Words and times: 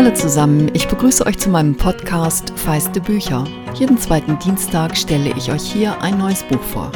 Hallo 0.00 0.14
zusammen, 0.14 0.74
ich 0.74 0.88
begrüße 0.88 1.26
euch 1.26 1.36
zu 1.36 1.50
meinem 1.50 1.76
Podcast 1.76 2.58
Feiste 2.58 3.02
Bücher. 3.02 3.46
Jeden 3.74 3.98
zweiten 3.98 4.38
Dienstag 4.38 4.96
stelle 4.96 5.36
ich 5.36 5.52
euch 5.52 5.70
hier 5.70 6.00
ein 6.00 6.16
neues 6.16 6.42
Buch 6.42 6.62
vor. 6.62 6.90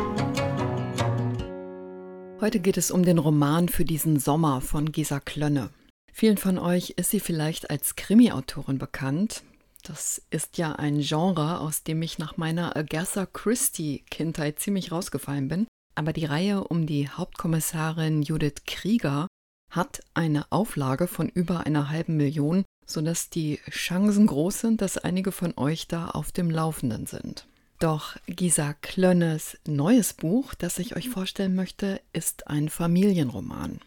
Heute 2.40 2.60
geht 2.60 2.78
es 2.78 2.90
um 2.90 3.02
den 3.02 3.18
Roman 3.18 3.68
für 3.68 3.84
diesen 3.84 4.18
Sommer 4.18 4.62
von 4.62 4.90
Gesa 4.90 5.20
Klönne. 5.20 5.68
Vielen 6.14 6.38
von 6.38 6.58
euch 6.58 6.94
ist 6.96 7.10
sie 7.10 7.20
vielleicht 7.20 7.68
als 7.68 7.94
Krimi-Autorin 7.94 8.78
bekannt. 8.78 9.42
Das 9.82 10.22
ist 10.30 10.56
ja 10.56 10.72
ein 10.72 11.00
Genre, 11.00 11.60
aus 11.60 11.82
dem 11.82 12.00
ich 12.00 12.18
nach 12.18 12.38
meiner 12.38 12.74
Agatha 12.74 13.26
Christie-Kindheit 13.26 14.60
ziemlich 14.60 14.92
rausgefallen 14.92 15.48
bin. 15.48 15.66
Aber 15.94 16.14
die 16.14 16.24
Reihe 16.24 16.64
um 16.64 16.86
die 16.86 17.10
Hauptkommissarin 17.10 18.22
Judith 18.22 18.62
Krieger 18.66 19.26
hat 19.70 20.00
eine 20.14 20.50
Auflage 20.50 21.06
von 21.06 21.28
über 21.28 21.66
einer 21.66 21.90
halben 21.90 22.16
Million 22.16 22.64
sodass 22.86 23.30
die 23.30 23.60
Chancen 23.70 24.26
groß 24.26 24.60
sind, 24.60 24.80
dass 24.80 24.98
einige 24.98 25.32
von 25.32 25.54
euch 25.56 25.88
da 25.88 26.08
auf 26.08 26.32
dem 26.32 26.50
Laufenden 26.50 27.06
sind. 27.06 27.46
Doch 27.80 28.16
Gisa 28.26 28.72
Klönnes 28.72 29.58
neues 29.66 30.14
Buch, 30.14 30.54
das 30.54 30.78
ich 30.78 30.96
euch 30.96 31.10
vorstellen 31.10 31.54
möchte, 31.54 32.00
ist 32.12 32.46
ein 32.48 32.68
Familienroman. 32.68 33.80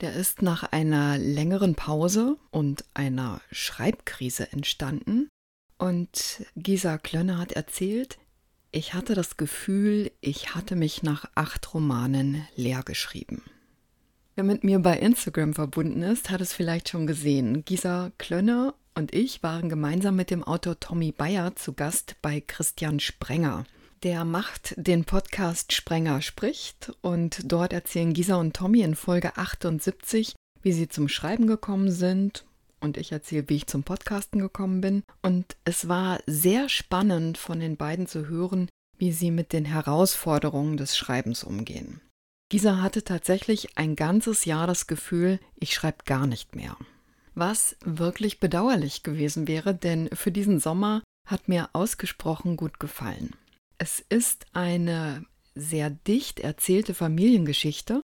Der 0.00 0.14
ist 0.14 0.42
nach 0.42 0.64
einer 0.72 1.16
längeren 1.16 1.74
Pause 1.74 2.36
und 2.50 2.84
einer 2.94 3.40
Schreibkrise 3.50 4.52
entstanden. 4.52 5.28
Und 5.78 6.44
Gisa 6.56 6.98
Klönne 6.98 7.38
hat 7.38 7.52
erzählt, 7.52 8.18
ich 8.72 8.94
hatte 8.94 9.14
das 9.14 9.36
Gefühl, 9.36 10.10
ich 10.20 10.54
hatte 10.54 10.76
mich 10.76 11.02
nach 11.02 11.26
acht 11.34 11.72
Romanen 11.72 12.46
leer 12.56 12.82
geschrieben. 12.82 13.42
Wer 14.36 14.44
mit 14.44 14.64
mir 14.64 14.80
bei 14.80 14.98
Instagram 14.98 15.54
verbunden 15.54 16.02
ist, 16.02 16.28
hat 16.28 16.42
es 16.42 16.52
vielleicht 16.52 16.90
schon 16.90 17.06
gesehen. 17.06 17.64
Gisa 17.64 18.12
Klönne 18.18 18.74
und 18.94 19.14
ich 19.14 19.42
waren 19.42 19.70
gemeinsam 19.70 20.14
mit 20.14 20.30
dem 20.30 20.44
Autor 20.44 20.78
Tommy 20.78 21.10
Bayer 21.10 21.56
zu 21.56 21.72
Gast 21.72 22.16
bei 22.20 22.42
Christian 22.46 23.00
Sprenger. 23.00 23.64
Der 24.02 24.26
macht 24.26 24.74
den 24.76 25.06
Podcast 25.06 25.72
Sprenger 25.72 26.20
spricht 26.20 26.92
und 27.00 27.50
dort 27.50 27.72
erzählen 27.72 28.12
Gisa 28.12 28.36
und 28.36 28.54
Tommy 28.54 28.82
in 28.82 28.94
Folge 28.94 29.38
78, 29.38 30.34
wie 30.60 30.72
sie 30.72 30.88
zum 30.88 31.08
Schreiben 31.08 31.46
gekommen 31.46 31.90
sind 31.90 32.44
und 32.78 32.98
ich 32.98 33.12
erzähle, 33.12 33.48
wie 33.48 33.56
ich 33.56 33.66
zum 33.66 33.84
Podcasten 33.84 34.38
gekommen 34.38 34.82
bin. 34.82 35.02
Und 35.22 35.56
es 35.64 35.88
war 35.88 36.20
sehr 36.26 36.68
spannend 36.68 37.38
von 37.38 37.58
den 37.58 37.78
beiden 37.78 38.06
zu 38.06 38.28
hören, 38.28 38.68
wie 38.98 39.12
sie 39.12 39.30
mit 39.30 39.54
den 39.54 39.64
Herausforderungen 39.64 40.76
des 40.76 40.94
Schreibens 40.94 41.42
umgehen. 41.42 42.02
Gisa 42.48 42.80
hatte 42.80 43.02
tatsächlich 43.02 43.76
ein 43.76 43.96
ganzes 43.96 44.44
Jahr 44.44 44.66
das 44.66 44.86
Gefühl, 44.86 45.40
ich 45.56 45.74
schreibe 45.74 46.04
gar 46.04 46.26
nicht 46.26 46.54
mehr. 46.54 46.76
Was 47.34 47.76
wirklich 47.84 48.40
bedauerlich 48.40 49.02
gewesen 49.02 49.48
wäre, 49.48 49.74
denn 49.74 50.08
für 50.12 50.30
diesen 50.30 50.60
Sommer 50.60 51.02
hat 51.26 51.48
mir 51.48 51.70
ausgesprochen 51.72 52.56
gut 52.56 52.78
gefallen. 52.78 53.34
Es 53.78 54.00
ist 54.08 54.46
eine 54.52 55.24
sehr 55.54 55.90
dicht 55.90 56.40
erzählte 56.40 56.94
Familiengeschichte 56.94 58.00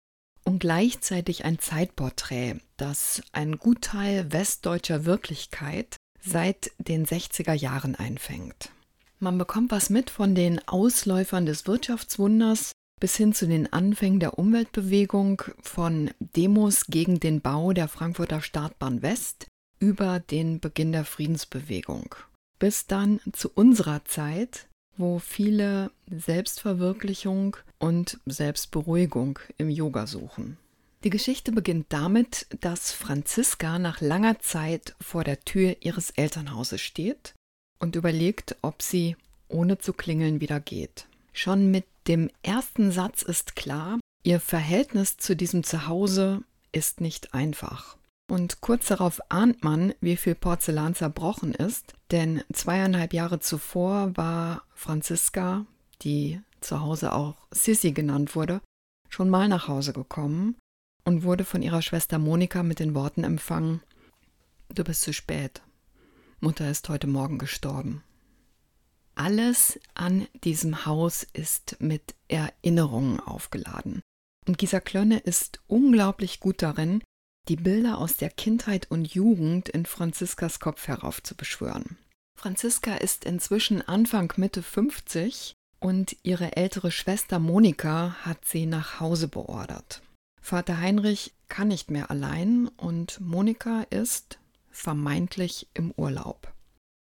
und 0.44 0.60
gleichzeitig 0.60 1.44
ein 1.44 1.58
Zeitporträt, 1.58 2.56
das 2.76 3.22
einen 3.32 3.58
Gutteil 3.58 4.32
westdeutscher 4.32 5.04
Wirklichkeit 5.04 5.96
seit 6.20 6.72
den 6.78 7.06
60er 7.06 7.52
Jahren 7.52 7.94
einfängt. 7.94 8.70
Man 9.18 9.36
bekommt 9.36 9.70
was 9.70 9.90
mit 9.90 10.08
von 10.08 10.34
den 10.34 10.66
Ausläufern 10.66 11.44
des 11.44 11.66
Wirtschaftswunders, 11.66 12.72
bis 13.00 13.16
hin 13.16 13.32
zu 13.32 13.48
den 13.48 13.72
Anfängen 13.72 14.20
der 14.20 14.38
Umweltbewegung 14.38 15.42
von 15.62 16.10
Demos 16.20 16.86
gegen 16.86 17.18
den 17.18 17.40
Bau 17.40 17.72
der 17.72 17.88
Frankfurter 17.88 18.42
Startbahn 18.42 19.02
West 19.02 19.46
über 19.80 20.20
den 20.20 20.60
Beginn 20.60 20.92
der 20.92 21.06
Friedensbewegung. 21.06 22.14
Bis 22.58 22.86
dann 22.86 23.20
zu 23.32 23.50
unserer 23.54 24.04
Zeit, 24.04 24.68
wo 24.98 25.18
viele 25.18 25.90
Selbstverwirklichung 26.10 27.56
und 27.78 28.20
Selbstberuhigung 28.26 29.38
im 29.56 29.70
Yoga 29.70 30.06
suchen. 30.06 30.58
Die 31.02 31.10
Geschichte 31.10 31.50
beginnt 31.52 31.86
damit, 31.88 32.46
dass 32.60 32.92
Franziska 32.92 33.78
nach 33.78 34.02
langer 34.02 34.38
Zeit 34.40 34.94
vor 35.00 35.24
der 35.24 35.40
Tür 35.40 35.76
ihres 35.80 36.10
Elternhauses 36.10 36.82
steht 36.82 37.32
und 37.78 37.96
überlegt, 37.96 38.56
ob 38.60 38.82
sie 38.82 39.16
ohne 39.48 39.78
zu 39.78 39.94
klingeln 39.94 40.42
wieder 40.42 40.60
geht. 40.60 41.06
Schon 41.32 41.70
mit 41.70 41.86
dem 42.06 42.30
ersten 42.42 42.90
Satz 42.90 43.22
ist 43.22 43.56
klar, 43.56 43.98
ihr 44.22 44.40
Verhältnis 44.40 45.16
zu 45.16 45.36
diesem 45.36 45.64
Zuhause 45.64 46.42
ist 46.72 47.00
nicht 47.00 47.34
einfach. 47.34 47.96
Und 48.30 48.60
kurz 48.60 48.86
darauf 48.86 49.20
ahnt 49.28 49.64
man, 49.64 49.92
wie 50.00 50.16
viel 50.16 50.34
Porzellan 50.34 50.94
zerbrochen 50.94 51.52
ist, 51.52 51.94
denn 52.10 52.42
zweieinhalb 52.52 53.12
Jahre 53.12 53.40
zuvor 53.40 54.16
war 54.16 54.62
Franziska, 54.74 55.66
die 56.02 56.40
zu 56.60 56.80
Hause 56.80 57.12
auch 57.12 57.36
Sissy 57.50 57.92
genannt 57.92 58.36
wurde, 58.36 58.60
schon 59.08 59.30
mal 59.30 59.48
nach 59.48 59.66
Hause 59.66 59.92
gekommen 59.92 60.56
und 61.04 61.24
wurde 61.24 61.44
von 61.44 61.62
ihrer 61.62 61.82
Schwester 61.82 62.18
Monika 62.18 62.62
mit 62.62 62.78
den 62.78 62.94
Worten 62.94 63.24
empfangen, 63.24 63.82
Du 64.72 64.84
bist 64.84 65.02
zu 65.02 65.12
spät. 65.12 65.62
Mutter 66.38 66.70
ist 66.70 66.88
heute 66.88 67.08
Morgen 67.08 67.38
gestorben. 67.38 68.04
Alles 69.14 69.78
an 69.94 70.26
diesem 70.44 70.86
Haus 70.86 71.26
ist 71.32 71.76
mit 71.80 72.14
Erinnerungen 72.28 73.20
aufgeladen. 73.20 74.00
Und 74.46 74.58
Gisa 74.58 74.80
Klönne 74.80 75.18
ist 75.18 75.60
unglaublich 75.66 76.40
gut 76.40 76.62
darin, 76.62 77.02
die 77.48 77.56
Bilder 77.56 77.98
aus 77.98 78.16
der 78.16 78.30
Kindheit 78.30 78.90
und 78.90 79.12
Jugend 79.12 79.68
in 79.68 79.86
Franziskas 79.86 80.60
Kopf 80.60 80.88
heraufzubeschwören. 80.88 81.98
Franziska 82.38 82.94
ist 82.94 83.24
inzwischen 83.24 83.82
Anfang 83.82 84.32
Mitte 84.36 84.62
50 84.62 85.54
und 85.78 86.16
ihre 86.22 86.56
ältere 86.56 86.90
Schwester 86.90 87.38
Monika 87.38 88.16
hat 88.22 88.44
sie 88.44 88.66
nach 88.66 89.00
Hause 89.00 89.28
beordert. 89.28 90.02
Vater 90.40 90.78
Heinrich 90.78 91.34
kann 91.48 91.68
nicht 91.68 91.90
mehr 91.90 92.10
allein 92.10 92.68
und 92.76 93.20
Monika 93.20 93.82
ist 93.90 94.38
vermeintlich 94.70 95.68
im 95.74 95.90
Urlaub. 95.92 96.52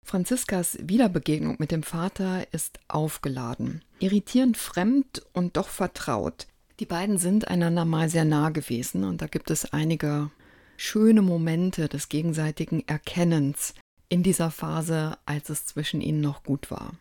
Franziskas 0.05 0.79
Wiederbegegnung 0.83 1.57
mit 1.59 1.71
dem 1.71 1.83
Vater 1.83 2.53
ist 2.53 2.79
aufgeladen, 2.89 3.83
irritierend 3.99 4.57
fremd 4.59 5.23
und 5.33 5.57
doch 5.57 5.69
vertraut. 5.69 6.47
Die 6.79 6.87
beiden 6.87 7.17
sind 7.17 7.49
einander 7.49 7.87
mal 7.87 8.11
sehr 8.11 8.27
nah 8.27 8.51
gewesen 8.51 9.05
und 9.05 9.23
da 9.23 9.27
gibt 9.27 9.51
es 9.51 9.73
einige 9.73 10.31
schöne 10.77 11.23
Momente 11.23 11.89
des 11.89 12.11
gegenseitigen 12.11 12.87
Erkennens 12.87 13.75
in 14.11 14.23
dieser 14.23 14.51
Phase, 14.51 15.17
als 15.25 15.49
es 15.49 15.67
zwischen 15.67 16.01
ihnen 16.03 16.21
noch 16.21 16.43
gut 16.43 16.71
war. 16.71 16.95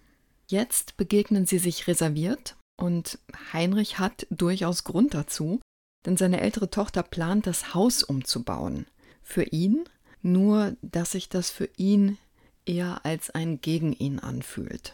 Jetzt 0.47 0.95
begegnen 0.95 1.45
sie 1.45 1.59
sich 1.59 1.87
reserviert 1.87 2.55
und 2.79 3.19
Heinrich 3.51 3.99
hat 3.99 4.27
durchaus 4.29 4.85
Grund 4.85 5.13
dazu, 5.13 5.59
denn 6.05 6.15
seine 6.15 6.39
ältere 6.39 6.69
Tochter 6.69 7.03
plant, 7.03 7.47
das 7.47 7.73
Haus 7.73 8.01
umzubauen. 8.01 8.87
Für 9.21 9.43
ihn, 9.43 9.83
nur 10.21 10.75
dass 10.81 11.11
sich 11.11 11.29
das 11.29 11.49
für 11.49 11.69
ihn 11.75 12.17
eher 12.65 13.05
als 13.05 13.29
ein 13.29 13.61
gegen 13.61 13.93
ihn 13.93 14.19
anfühlt. 14.19 14.93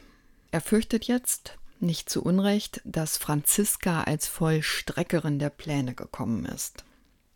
Er 0.51 0.61
fürchtet 0.61 1.05
jetzt, 1.05 1.57
nicht 1.79 2.09
zu 2.09 2.23
Unrecht, 2.23 2.81
dass 2.83 3.17
Franziska 3.17 4.03
als 4.03 4.27
Vollstreckerin 4.27 5.39
der 5.39 5.49
Pläne 5.49 5.93
gekommen 5.93 6.45
ist. 6.45 6.83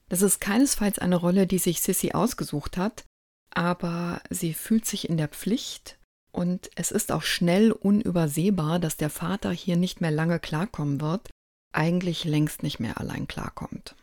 Das 0.09 0.21
ist 0.21 0.41
keinesfalls 0.41 0.99
eine 0.99 1.15
Rolle, 1.15 1.47
die 1.47 1.59
sich 1.59 1.81
Sissy 1.81 2.11
ausgesucht 2.11 2.77
hat, 2.77 3.05
aber 3.51 4.21
sie 4.29 4.53
fühlt 4.53 4.85
sich 4.85 5.09
in 5.09 5.17
der 5.17 5.27
Pflicht 5.27 5.97
und 6.31 6.69
es 6.75 6.91
ist 6.91 7.11
auch 7.11 7.21
schnell 7.21 7.71
unübersehbar, 7.71 8.79
dass 8.79 8.97
der 8.97 9.09
Vater 9.09 9.51
hier 9.51 9.77
nicht 9.77 10.01
mehr 10.01 10.11
lange 10.11 10.39
klarkommen 10.39 10.99
wird, 10.99 11.29
eigentlich 11.71 12.23
längst 12.23 12.63
nicht 12.63 12.79
mehr 12.79 12.99
allein 12.99 13.27
klarkommt. 13.27 13.95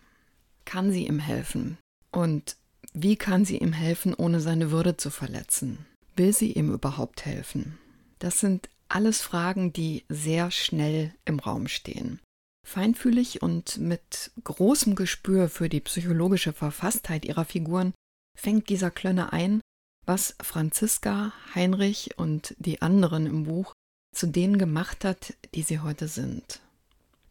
Kann 0.64 0.92
sie 0.92 1.06
ihm 1.06 1.18
helfen? 1.18 1.78
Und 2.12 2.56
wie 2.92 3.16
kann 3.16 3.44
sie 3.44 3.58
ihm 3.58 3.72
helfen, 3.72 4.14
ohne 4.14 4.40
seine 4.40 4.70
Würde 4.70 4.96
zu 4.96 5.10
verletzen? 5.10 5.86
Will 6.16 6.32
sie 6.32 6.52
ihm 6.52 6.72
überhaupt 6.72 7.24
helfen? 7.24 7.78
Das 8.18 8.38
sind 8.38 8.68
alles 8.88 9.20
Fragen, 9.22 9.72
die 9.72 10.04
sehr 10.08 10.50
schnell 10.50 11.14
im 11.24 11.38
Raum 11.38 11.68
stehen. 11.68 12.20
Feinfühlig 12.66 13.42
und 13.42 13.78
mit 13.78 14.32
großem 14.44 14.94
Gespür 14.94 15.48
für 15.48 15.68
die 15.68 15.80
psychologische 15.80 16.52
Verfasstheit 16.52 17.24
ihrer 17.24 17.44
Figuren 17.44 17.94
fängt 18.38 18.68
dieser 18.68 18.90
Klönne 18.90 19.32
ein, 19.32 19.60
was 20.06 20.34
Franziska, 20.42 21.32
Heinrich 21.54 22.18
und 22.18 22.54
die 22.58 22.82
anderen 22.82 23.26
im 23.26 23.44
Buch 23.44 23.72
zu 24.14 24.26
denen 24.26 24.58
gemacht 24.58 25.04
hat, 25.04 25.34
die 25.54 25.62
sie 25.62 25.78
heute 25.78 26.08
sind. 26.08 26.60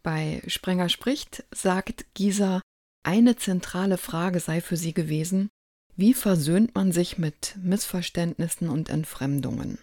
Bei 0.02 0.42
Sprenger 0.46 0.88
spricht 0.88 1.44
sagt 1.50 2.06
Gisa, 2.14 2.62
eine 3.02 3.36
zentrale 3.36 3.98
Frage 3.98 4.40
sei 4.40 4.60
für 4.60 4.76
sie 4.76 4.94
gewesen, 4.94 5.50
wie 5.96 6.14
versöhnt 6.14 6.74
man 6.74 6.92
sich 6.92 7.18
mit 7.18 7.56
Missverständnissen 7.62 8.68
und 8.68 8.88
Entfremdungen? 8.88 9.78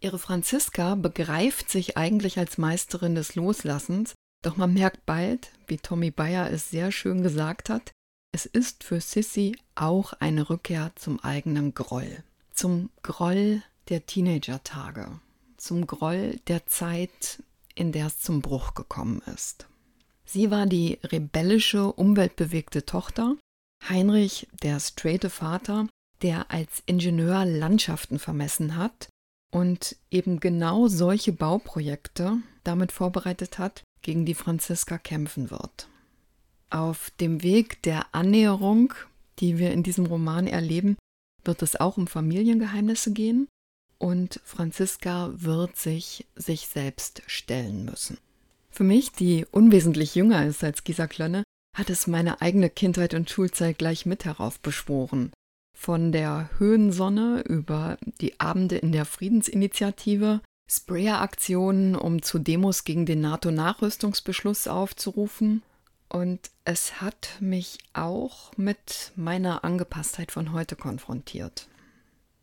Ihre 0.00 0.18
Franziska 0.18 0.94
begreift 0.94 1.70
sich 1.70 1.96
eigentlich 1.96 2.38
als 2.38 2.58
Meisterin 2.58 3.14
des 3.14 3.34
Loslassens, 3.34 4.14
doch 4.42 4.56
man 4.56 4.72
merkt 4.72 5.04
bald, 5.04 5.50
wie 5.66 5.76
Tommy 5.76 6.10
Bayer 6.10 6.50
es 6.50 6.70
sehr 6.70 6.90
schön 6.92 7.22
gesagt 7.22 7.68
hat, 7.68 7.92
Es 8.32 8.46
ist 8.46 8.84
für 8.84 9.00
Sissy 9.00 9.56
auch 9.74 10.12
eine 10.14 10.48
Rückkehr 10.48 10.92
zum 10.94 11.18
eigenen 11.20 11.74
Groll. 11.74 12.22
Zum 12.52 12.90
Groll 13.02 13.62
der 13.88 14.06
Teenager-Tage. 14.06 15.20
Zum 15.56 15.86
Groll 15.86 16.38
der 16.46 16.66
Zeit, 16.66 17.42
in 17.74 17.90
der 17.92 18.06
es 18.06 18.20
zum 18.20 18.40
Bruch 18.40 18.74
gekommen 18.74 19.20
ist. 19.34 19.66
Sie 20.24 20.50
war 20.52 20.66
die 20.66 21.00
rebellische, 21.02 21.92
umweltbewegte 21.92 22.86
Tochter, 22.86 23.36
Heinrich 23.88 24.48
der 24.62 24.80
straighte 24.80 25.30
Vater, 25.30 25.88
der 26.22 26.50
als 26.50 26.82
Ingenieur 26.86 27.44
Landschaften 27.44 28.18
vermessen 28.18 28.76
hat 28.76 29.08
und 29.52 29.96
eben 30.10 30.40
genau 30.40 30.88
solche 30.88 31.32
Bauprojekte 31.32 32.38
damit 32.64 32.92
vorbereitet 32.92 33.58
hat, 33.58 33.82
gegen 34.02 34.24
die 34.24 34.34
Franziska 34.34 34.98
kämpfen 34.98 35.50
wird. 35.50 35.88
Auf 36.70 37.10
dem 37.20 37.42
Weg 37.42 37.82
der 37.82 38.14
Annäherung, 38.14 38.94
die 39.38 39.58
wir 39.58 39.72
in 39.72 39.82
diesem 39.82 40.06
Roman 40.06 40.46
erleben, 40.46 40.96
wird 41.44 41.62
es 41.62 41.76
auch 41.76 41.96
um 41.96 42.06
Familiengeheimnisse 42.06 43.12
gehen 43.12 43.48
und 43.98 44.40
Franziska 44.44 45.32
wird 45.34 45.76
sich 45.76 46.26
sich 46.36 46.68
selbst 46.68 47.22
stellen 47.26 47.84
müssen. 47.84 48.18
Für 48.70 48.84
mich, 48.84 49.12
die 49.12 49.46
unwesentlich 49.50 50.14
jünger 50.14 50.46
ist 50.46 50.62
als 50.62 50.84
Gisa 50.84 51.06
Klönne, 51.06 51.42
hat 51.80 51.90
es 51.90 52.06
meine 52.06 52.42
eigene 52.42 52.68
Kindheit 52.68 53.14
und 53.14 53.30
Schulzeit 53.30 53.78
gleich 53.78 54.04
mit 54.04 54.26
heraufbeschworen. 54.26 55.32
Von 55.76 56.12
der 56.12 56.50
Höhensonne 56.58 57.42
über 57.48 57.96
die 58.20 58.38
Abende 58.38 58.76
in 58.76 58.92
der 58.92 59.06
Friedensinitiative, 59.06 60.42
Sprayer-Aktionen, 60.70 61.96
um 61.96 62.20
zu 62.22 62.38
Demos 62.38 62.84
gegen 62.84 63.06
den 63.06 63.22
NATO-Nachrüstungsbeschluss 63.22 64.68
aufzurufen. 64.68 65.62
Und 66.10 66.50
es 66.64 67.00
hat 67.00 67.30
mich 67.40 67.78
auch 67.94 68.52
mit 68.58 69.12
meiner 69.16 69.64
Angepasstheit 69.64 70.32
von 70.32 70.52
heute 70.52 70.76
konfrontiert. 70.76 71.66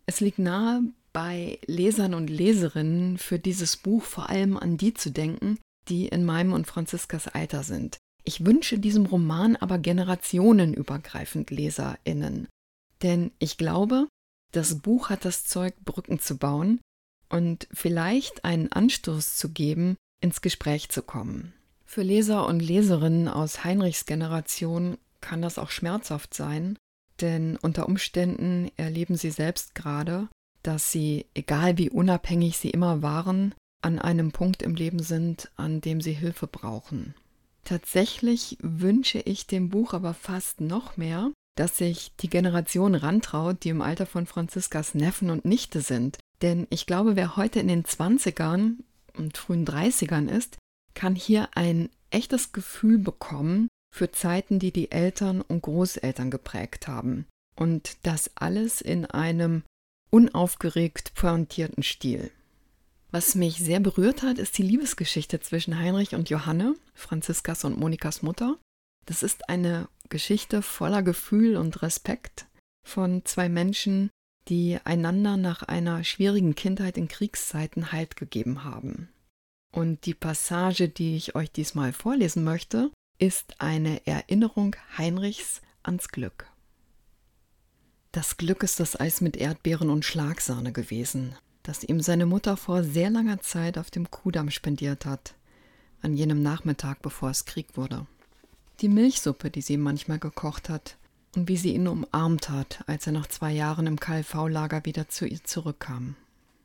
Es 0.07 0.19
liegt 0.19 0.39
nahe, 0.39 0.81
bei 1.13 1.59
Lesern 1.67 2.15
und 2.15 2.29
Leserinnen 2.29 3.19
für 3.19 3.37
dieses 3.37 3.77
Buch 3.77 4.03
vor 4.03 4.29
allem 4.29 4.57
an 4.57 4.77
die 4.77 4.95
zu 4.95 5.11
denken, 5.11 5.59
die 5.89 6.07
in 6.07 6.25
meinem 6.25 6.53
und 6.53 6.65
Franziskas 6.65 7.27
Alter 7.27 7.61
sind. 7.63 7.97
Ich 8.27 8.45
wünsche 8.45 8.77
diesem 8.77 9.05
Roman 9.05 9.55
aber 9.55 9.77
generationenübergreifend 9.77 11.49
Leserinnen. 11.49 12.49
Denn 13.01 13.31
ich 13.39 13.55
glaube, 13.55 14.09
das 14.51 14.79
Buch 14.79 15.09
hat 15.09 15.23
das 15.23 15.45
Zeug, 15.45 15.73
Brücken 15.85 16.19
zu 16.19 16.37
bauen 16.37 16.81
und 17.29 17.69
vielleicht 17.71 18.43
einen 18.43 18.69
Anstoß 18.69 19.37
zu 19.37 19.53
geben, 19.53 19.95
ins 20.19 20.41
Gespräch 20.41 20.89
zu 20.89 21.03
kommen. 21.03 21.53
Für 21.85 22.01
Leser 22.01 22.45
und 22.47 22.59
Leserinnen 22.59 23.29
aus 23.29 23.63
Heinrichs 23.63 24.05
Generation 24.05 24.97
kann 25.21 25.41
das 25.41 25.57
auch 25.57 25.69
schmerzhaft 25.69 26.33
sein, 26.33 26.77
denn 27.21 27.55
unter 27.55 27.87
Umständen 27.87 28.69
erleben 28.75 29.15
sie 29.15 29.31
selbst 29.31 29.73
gerade, 29.73 30.27
dass 30.63 30.91
sie, 30.91 31.27
egal 31.33 31.77
wie 31.77 31.89
unabhängig 31.89 32.57
sie 32.57 32.71
immer 32.71 33.01
waren, 33.01 33.55
an 33.81 33.99
einem 33.99 34.33
Punkt 34.33 34.63
im 34.63 34.75
Leben 34.75 34.99
sind, 34.99 35.49
an 35.55 35.79
dem 35.79 36.01
sie 36.01 36.11
Hilfe 36.11 36.47
brauchen. 36.47 37.15
Tatsächlich 37.67 38.57
wünsche 38.61 39.19
ich 39.19 39.45
dem 39.45 39.67
Buch 39.67 39.93
aber 39.93 40.13
fast 40.13 40.61
noch 40.61 40.95
mehr, 40.95 41.33
dass 41.57 41.77
sich 41.77 42.15
die 42.21 42.29
Generation 42.29 42.95
rantraut, 42.95 43.65
die 43.65 43.69
im 43.69 43.81
Alter 43.81 44.05
von 44.05 44.25
Franziskas 44.25 44.95
Neffen 44.95 45.29
und 45.29 45.43
Nichte 45.43 45.81
sind. 45.81 46.17
Denn 46.41 46.67
ich 46.69 46.85
glaube, 46.85 47.17
wer 47.17 47.35
heute 47.35 47.59
in 47.59 47.67
den 47.67 47.83
20ern 47.83 48.75
und 49.17 49.35
frühen 49.37 49.65
30ern 49.65 50.29
ist, 50.29 50.57
kann 50.93 51.13
hier 51.13 51.49
ein 51.55 51.89
echtes 52.09 52.53
Gefühl 52.53 52.99
bekommen 52.99 53.67
für 53.93 54.13
Zeiten, 54.13 54.59
die 54.59 54.71
die 54.71 54.91
Eltern 54.91 55.41
und 55.41 55.63
Großeltern 55.63 56.31
geprägt 56.31 56.87
haben. 56.87 57.25
Und 57.57 57.97
das 58.03 58.31
alles 58.35 58.79
in 58.79 59.05
einem 59.07 59.63
unaufgeregt 60.09 61.15
pointierten 61.15 61.83
Stil. 61.83 62.31
Was 63.11 63.35
mich 63.35 63.57
sehr 63.57 63.79
berührt 63.79 64.21
hat, 64.21 64.37
ist 64.37 64.57
die 64.57 64.63
Liebesgeschichte 64.63 65.39
zwischen 65.39 65.79
Heinrich 65.79 66.13
und 66.13 66.29
Johanne, 66.29 66.75
Franziskas 66.93 67.63
und 67.63 67.79
Monikas 67.79 68.21
Mutter. 68.21 68.57
Das 69.05 69.23
ist 69.23 69.49
eine 69.49 69.87
Geschichte 70.09 70.61
voller 70.61 71.01
Gefühl 71.03 71.55
und 71.55 71.81
Respekt 71.81 72.47
von 72.83 73.23
zwei 73.23 73.47
Menschen, 73.47 74.09
die 74.49 74.77
einander 74.83 75.37
nach 75.37 75.63
einer 75.63 76.03
schwierigen 76.03 76.55
Kindheit 76.55 76.97
in 76.97 77.07
Kriegszeiten 77.07 77.91
Halt 77.91 78.17
gegeben 78.17 78.63
haben. 78.63 79.09
Und 79.73 80.05
die 80.05 80.13
Passage, 80.13 80.89
die 80.89 81.15
ich 81.15 81.35
euch 81.35 81.51
diesmal 81.51 81.93
vorlesen 81.93 82.43
möchte, 82.43 82.91
ist 83.19 83.59
eine 83.59 84.05
Erinnerung 84.05 84.75
Heinrichs 84.97 85.61
ans 85.83 86.09
Glück. 86.09 86.47
Das 88.11 88.37
Glück 88.37 88.63
ist 88.63 88.79
das 88.79 88.99
Eis 88.99 89.21
mit 89.21 89.37
Erdbeeren 89.37 89.89
und 89.89 90.05
Schlagsahne 90.05 90.71
gewesen, 90.71 91.35
das 91.67 91.83
ihm 91.83 92.01
seine 92.01 92.25
Mutter 92.25 92.55
vor 92.55 92.81
sehr 92.83 93.09
langer 93.09 93.41
Zeit 93.41 93.77
auf 93.77 93.91
dem 93.91 94.09
Kudamm 94.09 94.49
spendiert 94.51 95.05
hat, 95.05 95.35
an 96.01 96.13
jenem 96.13 96.41
Nachmittag, 96.41 97.01
bevor 97.01 97.29
es 97.29 97.45
Krieg 97.45 97.75
wurde. 97.75 98.07
Die 98.79 98.87
Milchsuppe, 98.87 99.49
die 99.49 99.61
sie 99.61 99.73
ihm 99.73 99.81
manchmal 99.81 100.19
gekocht 100.19 100.69
hat, 100.69 100.97
und 101.35 101.49
wie 101.49 101.57
sie 101.57 101.73
ihn 101.75 101.87
umarmt 101.87 102.49
hat, 102.49 102.83
als 102.87 103.05
er 103.05 103.13
nach 103.13 103.27
zwei 103.27 103.51
Jahren 103.51 103.85
im 103.85 103.99
KLV-Lager 103.99 104.85
wieder 104.85 105.09
zu 105.09 105.27
ihr 105.27 105.43
zurückkam. 105.43 106.15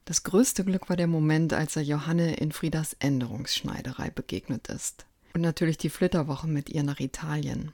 Das 0.05 0.23
größte 0.23 0.65
Glück 0.65 0.89
war 0.89 0.97
der 0.97 1.09
Moment, 1.09 1.53
als 1.53 1.75
er 1.75 1.83
Johanne 1.83 2.35
in 2.37 2.53
Friedas 2.53 2.95
Änderungsschneiderei 3.01 4.11
begegnet 4.11 4.69
ist. 4.69 5.07
Und 5.35 5.41
natürlich 5.41 5.79
die 5.79 5.91
Flitterwoche 5.91 6.47
mit 6.47 6.71
ihr 6.71 6.85
nach 6.85 7.01
Italien. 7.01 7.73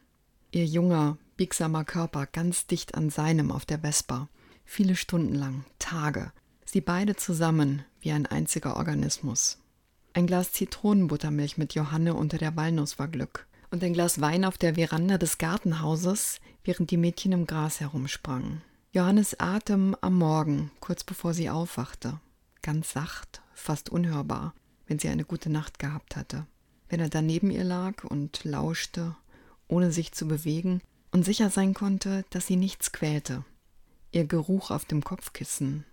Ihr 0.50 0.64
junger, 0.64 1.18
biegsamer 1.36 1.84
Körper 1.84 2.26
ganz 2.26 2.66
dicht 2.66 2.94
an 2.94 3.10
seinem 3.10 3.50
auf 3.50 3.66
der 3.66 3.80
Vespa. 3.80 4.28
Viele 4.64 4.96
Stunden 4.96 5.34
lang, 5.34 5.64
Tage. 5.78 6.32
Sie 6.70 6.82
beide 6.82 7.16
zusammen 7.16 7.82
wie 7.98 8.12
ein 8.12 8.26
einziger 8.26 8.76
Organismus. 8.76 9.56
Ein 10.12 10.26
Glas 10.26 10.52
Zitronenbuttermilch 10.52 11.56
mit 11.56 11.72
Johanne 11.72 12.12
unter 12.12 12.36
der 12.36 12.56
Walnuss 12.56 12.98
war 12.98 13.08
Glück. 13.08 13.46
Und 13.70 13.82
ein 13.82 13.94
Glas 13.94 14.20
Wein 14.20 14.44
auf 14.44 14.58
der 14.58 14.74
Veranda 14.74 15.16
des 15.16 15.38
Gartenhauses, 15.38 16.40
während 16.64 16.90
die 16.90 16.98
Mädchen 16.98 17.32
im 17.32 17.46
Gras 17.46 17.80
herumsprangen. 17.80 18.60
Johannes 18.92 19.40
Atem 19.40 19.96
am 20.02 20.18
Morgen, 20.18 20.70
kurz 20.80 21.04
bevor 21.04 21.32
sie 21.32 21.48
aufwachte. 21.48 22.20
Ganz 22.60 22.92
sacht, 22.92 23.40
fast 23.54 23.88
unhörbar, 23.88 24.52
wenn 24.86 24.98
sie 24.98 25.08
eine 25.08 25.24
gute 25.24 25.48
Nacht 25.48 25.78
gehabt 25.78 26.16
hatte. 26.16 26.44
Wenn 26.90 27.00
er 27.00 27.08
daneben 27.08 27.50
ihr 27.50 27.64
lag 27.64 28.04
und 28.04 28.44
lauschte, 28.44 29.16
ohne 29.68 29.90
sich 29.90 30.12
zu 30.12 30.28
bewegen, 30.28 30.82
und 31.12 31.24
sicher 31.24 31.48
sein 31.48 31.72
konnte, 31.72 32.26
dass 32.28 32.46
sie 32.46 32.56
nichts 32.56 32.92
quälte. 32.92 33.42
Ihr 34.12 34.26
Geruch 34.26 34.70
auf 34.70 34.84
dem 34.84 35.02
Kopfkissen 35.02 35.86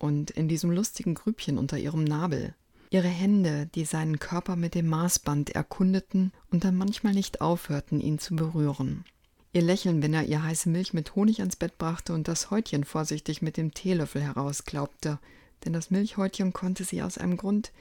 und 0.00 0.32
in 0.32 0.48
diesem 0.48 0.72
lustigen 0.72 1.14
Grübchen 1.14 1.58
unter 1.58 1.78
ihrem 1.78 2.02
Nabel. 2.02 2.54
Ihre 2.90 3.08
Hände, 3.08 3.68
die 3.72 3.84
seinen 3.84 4.18
Körper 4.18 4.56
mit 4.56 4.74
dem 4.74 4.88
Maßband 4.88 5.50
erkundeten 5.50 6.32
und 6.50 6.64
dann 6.64 6.76
manchmal 6.76 7.14
nicht 7.14 7.40
aufhörten, 7.40 8.00
ihn 8.00 8.18
zu 8.18 8.34
berühren. 8.34 9.04
Ihr 9.52 9.62
Lächeln, 9.62 10.02
wenn 10.02 10.14
er 10.14 10.24
ihr 10.24 10.42
heiße 10.42 10.68
Milch 10.68 10.92
mit 10.92 11.14
Honig 11.14 11.40
ans 11.40 11.56
Bett 11.56 11.78
brachte 11.78 12.14
und 12.14 12.26
das 12.26 12.50
Häutchen 12.50 12.82
vorsichtig 12.82 13.42
mit 13.42 13.56
dem 13.56 13.74
Teelöffel 13.74 14.22
herausklaubte, 14.22 15.18
denn 15.64 15.72
das 15.72 15.90
Milchhäutchen 15.90 16.52
konnte 16.52 16.82
sie 16.82 17.02
aus 17.02 17.18
einem 17.18 17.36
Grund, 17.36 17.72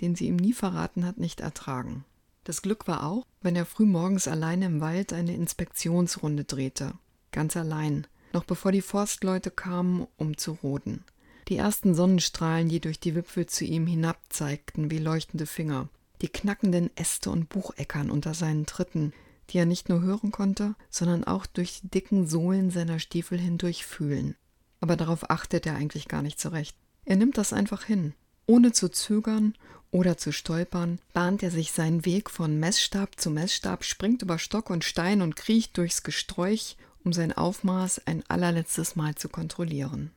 den 0.00 0.14
sie 0.14 0.26
ihm 0.26 0.36
nie 0.36 0.52
verraten 0.52 1.06
hat, 1.06 1.18
nicht 1.18 1.40
ertragen. 1.40 2.04
Das 2.44 2.60
Glück 2.60 2.88
war 2.88 3.06
auch, 3.06 3.24
wenn 3.40 3.56
er 3.56 3.66
frühmorgens 3.66 4.26
allein 4.26 4.62
im 4.62 4.80
Wald 4.80 5.12
eine 5.12 5.34
Inspektionsrunde 5.34 6.44
drehte. 6.44 6.94
Ganz 7.30 7.56
allein, 7.56 8.06
noch 8.32 8.44
bevor 8.44 8.72
die 8.72 8.82
Forstleute 8.82 9.50
kamen, 9.50 10.06
um 10.16 10.36
zu 10.36 10.52
roden. 10.62 11.04
Die 11.48 11.56
ersten 11.56 11.94
Sonnenstrahlen, 11.94 12.68
die 12.68 12.80
durch 12.80 13.00
die 13.00 13.14
Wipfel 13.14 13.46
zu 13.46 13.64
ihm 13.64 13.86
hinab 13.86 14.18
zeigten 14.28 14.90
wie 14.90 14.98
leuchtende 14.98 15.46
Finger. 15.46 15.88
Die 16.20 16.28
knackenden 16.28 16.90
Äste 16.96 17.30
und 17.30 17.48
Bucheckern 17.48 18.10
unter 18.10 18.32
seinen 18.32 18.66
Tritten, 18.66 19.12
die 19.50 19.58
er 19.58 19.66
nicht 19.66 19.88
nur 19.88 20.00
hören 20.02 20.30
konnte, 20.30 20.74
sondern 20.88 21.24
auch 21.24 21.46
durch 21.46 21.80
die 21.80 21.88
dicken 21.88 22.26
Sohlen 22.26 22.70
seiner 22.70 23.00
Stiefel 23.00 23.38
hindurch 23.38 23.84
fühlen. 23.84 24.36
Aber 24.80 24.96
darauf 24.96 25.30
achtet 25.30 25.66
er 25.66 25.74
eigentlich 25.74 26.08
gar 26.08 26.22
nicht 26.22 26.38
zurecht. 26.38 26.76
Er 27.04 27.16
nimmt 27.16 27.38
das 27.38 27.52
einfach 27.52 27.84
hin. 27.84 28.14
Ohne 28.46 28.72
zu 28.72 28.88
zögern 28.88 29.54
oder 29.90 30.16
zu 30.16 30.32
stolpern, 30.32 31.00
bahnt 31.12 31.42
er 31.42 31.50
sich 31.50 31.72
seinen 31.72 32.04
Weg 32.04 32.30
von 32.30 32.58
Messstab 32.58 33.20
zu 33.20 33.30
Messstab, 33.30 33.84
springt 33.84 34.22
über 34.22 34.38
Stock 34.38 34.70
und 34.70 34.84
Stein 34.84 35.22
und 35.22 35.36
kriecht 35.36 35.76
durchs 35.76 36.02
Gesträuch, 36.02 36.76
um 37.04 37.12
sein 37.12 37.32
Aufmaß 37.32 38.06
ein 38.06 38.24
allerletztes 38.28 38.96
Mal 38.96 39.14
zu 39.16 39.28
kontrollieren. 39.28 40.12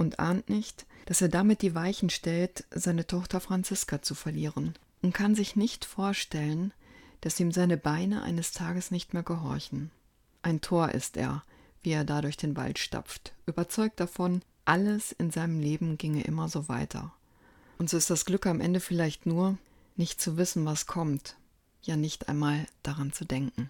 Und 0.00 0.18
ahnt 0.18 0.48
nicht, 0.48 0.86
dass 1.04 1.20
er 1.20 1.28
damit 1.28 1.60
die 1.60 1.74
Weichen 1.74 2.08
stellt, 2.08 2.64
seine 2.70 3.06
Tochter 3.06 3.38
Franziska 3.38 4.00
zu 4.00 4.14
verlieren, 4.14 4.72
und 5.02 5.12
kann 5.12 5.34
sich 5.34 5.56
nicht 5.56 5.84
vorstellen, 5.84 6.72
dass 7.20 7.38
ihm 7.38 7.52
seine 7.52 7.76
Beine 7.76 8.22
eines 8.22 8.52
Tages 8.52 8.90
nicht 8.90 9.12
mehr 9.12 9.22
gehorchen. 9.22 9.90
Ein 10.40 10.62
Tor 10.62 10.92
ist 10.92 11.18
er, 11.18 11.44
wie 11.82 11.90
er 11.90 12.04
da 12.04 12.22
durch 12.22 12.38
den 12.38 12.56
Wald 12.56 12.78
stapft, 12.78 13.34
überzeugt 13.44 14.00
davon, 14.00 14.40
alles 14.64 15.12
in 15.12 15.30
seinem 15.30 15.60
Leben 15.60 15.98
ginge 15.98 16.22
immer 16.22 16.48
so 16.48 16.66
weiter. 16.70 17.12
Und 17.76 17.90
so 17.90 17.98
ist 17.98 18.08
das 18.08 18.24
Glück 18.24 18.46
am 18.46 18.62
Ende 18.62 18.80
vielleicht 18.80 19.26
nur, 19.26 19.58
nicht 19.96 20.18
zu 20.18 20.38
wissen, 20.38 20.64
was 20.64 20.86
kommt, 20.86 21.36
ja 21.82 21.96
nicht 21.96 22.30
einmal 22.30 22.66
daran 22.82 23.12
zu 23.12 23.26
denken. 23.26 23.68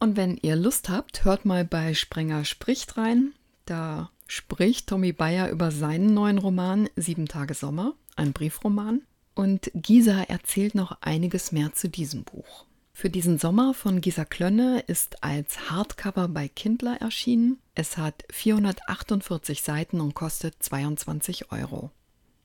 Und 0.00 0.16
wenn 0.16 0.36
ihr 0.36 0.56
Lust 0.56 0.88
habt, 0.88 1.24
hört 1.24 1.44
mal 1.44 1.64
bei 1.64 1.94
Sprenger 1.94 2.44
spricht 2.44 2.96
rein. 2.96 3.34
Da 3.66 4.10
spricht 4.30 4.86
Tommy 4.86 5.12
Bayer 5.12 5.50
über 5.50 5.72
seinen 5.72 6.14
neuen 6.14 6.38
Roman 6.38 6.88
Sieben 6.94 7.26
Tage 7.26 7.54
Sommer, 7.54 7.94
ein 8.14 8.32
Briefroman. 8.32 9.02
Und 9.34 9.72
Gisa 9.74 10.22
erzählt 10.22 10.76
noch 10.76 10.98
einiges 11.00 11.50
mehr 11.50 11.72
zu 11.72 11.88
diesem 11.88 12.22
Buch. 12.22 12.64
Für 12.92 13.10
diesen 13.10 13.38
Sommer 13.38 13.74
von 13.74 14.00
Gisa 14.00 14.24
Klönne 14.24 14.84
ist 14.86 15.24
als 15.24 15.70
Hardcover 15.70 16.28
bei 16.28 16.46
Kindler 16.46 17.00
erschienen. 17.00 17.58
Es 17.74 17.96
hat 17.96 18.24
448 18.30 19.62
Seiten 19.62 20.00
und 20.00 20.14
kostet 20.14 20.62
22 20.62 21.50
Euro. 21.50 21.90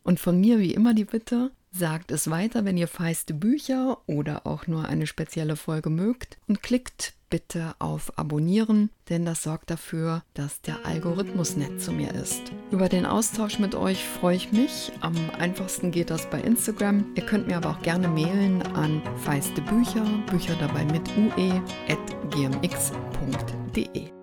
Und 0.01 0.19
von 0.19 0.39
mir 0.39 0.57
wie 0.57 0.73
immer 0.73 0.95
die 0.95 1.05
Bitte, 1.05 1.51
sagt 1.77 2.11
es 2.11 2.29
weiter, 2.29 2.65
wenn 2.65 2.77
ihr 2.77 2.87
feiste 2.87 3.33
Bücher 3.33 3.97
oder 4.07 4.47
auch 4.47 4.67
nur 4.67 4.85
eine 4.85 5.07
spezielle 5.07 5.55
Folge 5.55 5.89
mögt 5.89 6.37
und 6.47 6.63
klickt 6.63 7.13
bitte 7.29 7.75
auf 7.79 8.17
Abonnieren, 8.17 8.91
denn 9.09 9.25
das 9.25 9.43
sorgt 9.43 9.69
dafür, 9.69 10.23
dass 10.35 10.61
der 10.61 10.85
Algorithmus 10.85 11.57
nett 11.57 11.81
zu 11.81 11.91
mir 11.91 12.13
ist. 12.13 12.41
Über 12.71 12.87
den 12.87 13.05
Austausch 13.05 13.59
mit 13.59 13.75
euch 13.75 14.05
freue 14.05 14.37
ich 14.37 14.51
mich. 14.51 14.91
Am 15.01 15.15
einfachsten 15.37 15.91
geht 15.91 16.11
das 16.11 16.29
bei 16.29 16.39
Instagram. 16.39 17.05
Ihr 17.15 17.25
könnt 17.25 17.47
mir 17.47 17.57
aber 17.57 17.71
auch 17.71 17.81
gerne 17.81 18.07
mailen 18.07 18.61
an 18.61 19.01
feiste 19.17 19.61
Bücher, 19.61 20.05
Bücher 20.29 20.55
dabei 20.59 20.85
mit 20.85 21.09
ue, 21.17 21.61
at 21.89 22.31
gmx.de. 22.31 24.14